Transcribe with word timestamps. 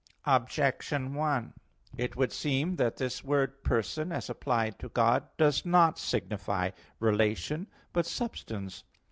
Objection 0.25 1.13
1: 1.13 1.53
It 1.95 2.15
would 2.15 2.31
seem 2.33 2.75
that 2.77 2.97
this 2.97 3.23
word 3.23 3.63
"person," 3.63 4.11
as 4.11 4.31
applied 4.31 4.79
to 4.79 4.89
God, 4.89 5.25
does 5.37 5.63
not 5.63 5.99
signify 5.99 6.71
relation, 6.99 7.67
but 7.93 8.07
substance. 8.07 8.83